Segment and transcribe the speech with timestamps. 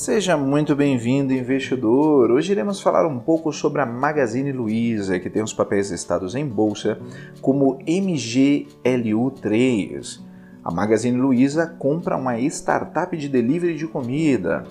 [0.00, 2.30] Seja muito bem-vindo, investidor!
[2.30, 6.46] Hoje iremos falar um pouco sobre a Magazine Luiza, que tem os papéis listados em
[6.46, 6.98] bolsa
[7.42, 10.22] como MGLU3.
[10.64, 14.64] A Magazine Luiza compra uma startup de delivery de comida.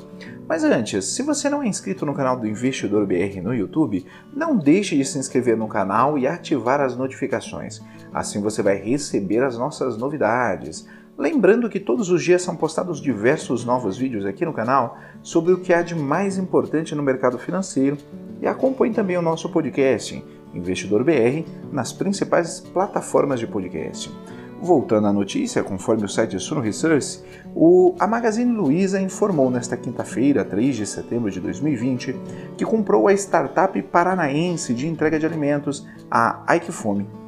[0.47, 4.03] Mas antes, se você não é inscrito no canal do Investidor BR no YouTube,
[4.35, 7.79] não deixe de se inscrever no canal e ativar as notificações.
[8.11, 10.87] Assim você vai receber as nossas novidades.
[11.19, 15.59] Lembrando que todos os dias são postados diversos novos vídeos aqui no canal sobre o
[15.59, 17.97] que há de mais importante no mercado financeiro
[18.41, 21.43] e acompanhe também o nosso podcast, Investidor BR,
[21.73, 24.09] nas principais plataformas de podcast.
[24.61, 27.21] Voltando à notícia, conforme o site Suno Research,
[27.53, 32.15] o, a Magazine Luiza informou nesta quinta-feira, 3 de setembro de 2020,
[32.57, 37.18] que comprou a startup paranaense de entrega de alimentos, a Ike Fome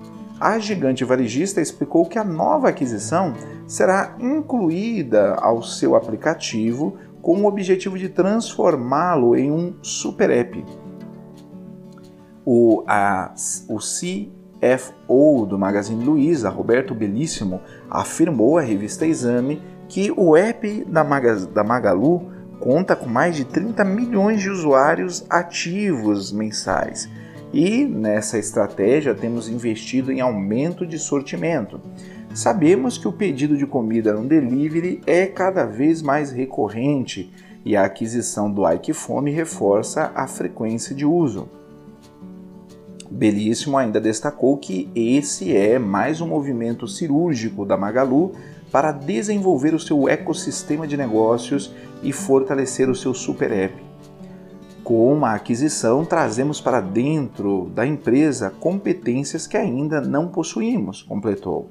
[0.41, 3.35] a gigante varejista explicou que a nova aquisição
[3.67, 10.65] será incluída ao seu aplicativo com o objetivo de transformá-lo em um super app.
[12.43, 13.35] O, a,
[13.69, 21.03] o CFO do Magazine Luiza, Roberto Belíssimo, afirmou à revista Exame que o app da,
[21.03, 27.07] Maga, da Magalu conta com mais de 30 milhões de usuários ativos mensais
[27.53, 31.81] e nessa estratégia temos investido em aumento de sortimento.
[32.33, 37.31] Sabemos que o pedido de comida no delivery é cada vez mais recorrente
[37.65, 41.49] e a aquisição do Fome reforça a frequência de uso.
[43.09, 48.31] Belíssimo ainda destacou que esse é mais um movimento cirúrgico da Magalu
[48.71, 53.90] para desenvolver o seu ecossistema de negócios e fortalecer o seu super app.
[54.91, 61.69] Com a aquisição, trazemos para dentro da empresa competências que ainda não possuímos, completou.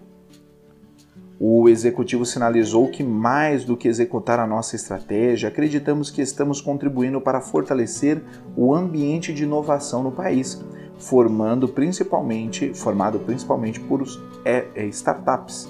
[1.39, 7.21] O executivo sinalizou que, mais do que executar a nossa estratégia, acreditamos que estamos contribuindo
[7.21, 8.23] para fortalecer
[8.57, 10.59] o ambiente de inovação no país,
[10.97, 14.03] formando principalmente, formado principalmente por
[14.47, 15.69] é, é, startups.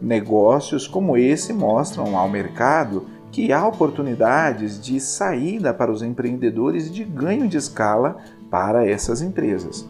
[0.00, 6.90] Negócios como esse mostram ao mercado que há oportunidades de saída para os empreendedores e
[6.90, 8.16] de ganho de escala
[8.50, 9.86] para essas empresas.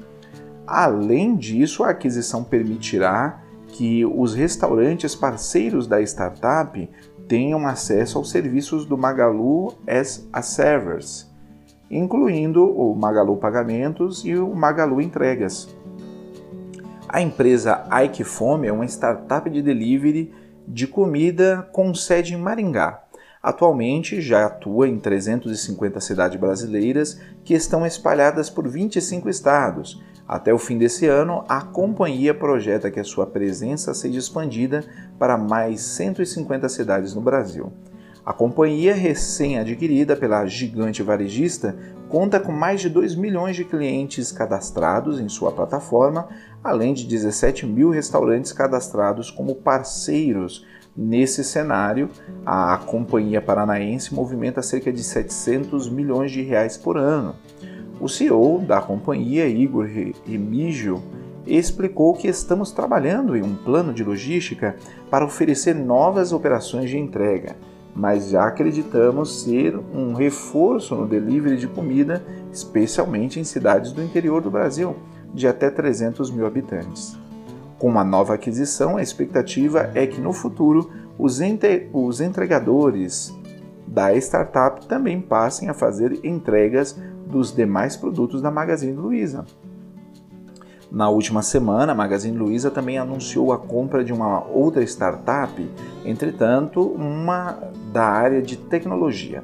[0.67, 6.91] Além disso, a aquisição permitirá que os restaurantes parceiros da startup
[7.29, 11.27] tenham acesso aos serviços do Magalu as a Service,
[11.89, 15.69] incluindo o Magalu Pagamentos e o Magalu Entregas.
[17.09, 20.34] A empresa Ike Fome é uma startup de delivery
[20.67, 23.06] de comida com sede em Maringá.
[23.47, 30.03] Atualmente já atua em 350 cidades brasileiras que estão espalhadas por 25 estados.
[30.27, 34.83] Até o fim desse ano, a companhia projeta que a sua presença seja expandida
[35.17, 37.73] para mais 150 cidades no Brasil.
[38.25, 41.77] A companhia, recém-adquirida pela gigante varejista,
[42.09, 46.27] conta com mais de 2 milhões de clientes cadastrados em sua plataforma,
[46.65, 52.09] além de 17 mil restaurantes cadastrados como parceiros Nesse cenário,
[52.45, 57.34] a companhia paranaense movimenta cerca de 700 milhões de reais por ano.
[58.01, 59.87] O CEO da companhia, Igor
[60.25, 61.03] Remigio,
[61.47, 64.75] explicou que estamos trabalhando em um plano de logística
[65.11, 67.57] para oferecer novas operações de entrega,
[67.95, 74.41] mas já acreditamos ser um reforço no delivery de comida, especialmente em cidades do interior
[74.41, 74.97] do Brasil,
[75.34, 77.19] de até 300 mil habitantes.
[77.79, 81.41] Com uma nova aquisição, a expectativa é que no futuro os,
[81.93, 83.35] os entregadores
[83.87, 89.45] da startup também passem a fazer entregas dos demais produtos da Magazine Luiza.
[90.91, 95.71] Na última semana, a Magazine Luiza também anunciou a compra de uma outra startup,
[96.05, 97.59] entretanto, uma
[97.93, 99.43] da área de tecnologia.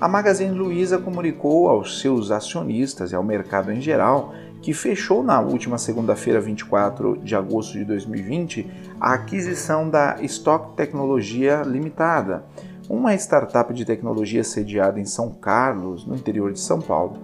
[0.00, 5.40] A Magazine Luiza comunicou aos seus acionistas e ao mercado em geral que fechou na
[5.40, 8.66] última segunda-feira, 24 de agosto de 2020,
[9.00, 12.44] a aquisição da Stock Tecnologia Limitada,
[12.88, 17.18] uma startup de tecnologia sediada em São Carlos, no interior de São Paulo.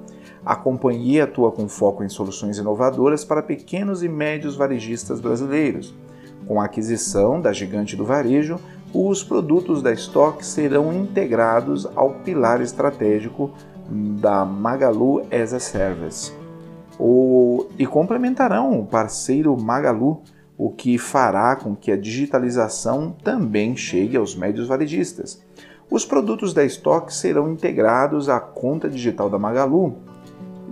[0.45, 5.95] A companhia atua com foco em soluções inovadoras para pequenos e médios varejistas brasileiros.
[6.47, 8.61] Com a aquisição da gigante do varejo,
[8.93, 13.51] os produtos da Stock serão integrados ao pilar estratégico
[13.91, 16.44] da Magalu as a Service
[16.99, 20.23] o, e complementarão o parceiro Magalu,
[20.57, 25.43] o que fará com que a digitalização também chegue aos médios varejistas.
[25.91, 29.97] Os produtos da Stock serão integrados à conta digital da Magalu,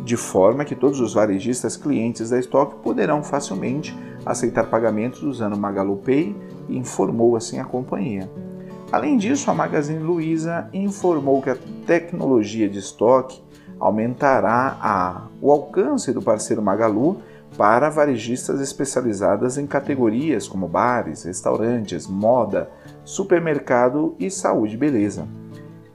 [0.04, 5.96] de forma que todos os varejistas clientes da Stock poderão facilmente aceitar pagamentos usando Magalu
[5.96, 6.34] Pay,
[6.68, 8.30] informou assim a companhia.
[8.90, 13.42] Além disso, a Magazine Luiza informou que a tecnologia de estoque
[13.82, 17.16] aumentará a, o alcance do parceiro Magalu
[17.58, 22.70] para varejistas especializadas em categorias como bares, restaurantes, moda,
[23.04, 25.26] supermercado e saúde e beleza.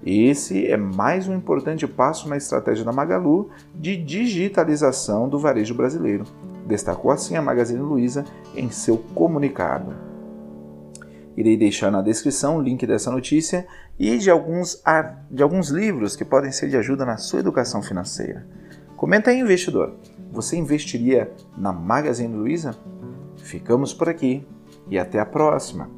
[0.05, 6.25] Esse é mais um importante passo na estratégia da Magalu de digitalização do varejo brasileiro,
[6.65, 9.95] destacou assim a Magazine Luiza em seu comunicado.
[11.37, 13.67] Irei deixar na descrição o link dessa notícia
[13.99, 14.81] e de alguns,
[15.29, 18.47] de alguns livros que podem ser de ajuda na sua educação financeira.
[18.95, 19.93] Comenta aí, investidor.
[20.31, 22.75] Você investiria na Magazine Luiza?
[23.37, 24.47] Ficamos por aqui
[24.89, 25.91] e até a próxima!